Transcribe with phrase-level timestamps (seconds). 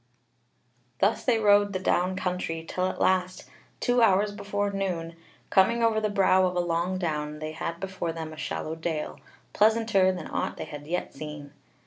[0.97, 3.43] Thus they rode the down country, till at last,
[3.79, 5.15] two hours before noon,
[5.51, 9.19] coming over the brow of a long down, they had before them a shallow dale,
[9.53, 11.51] pleasanter than aught they had yet seen.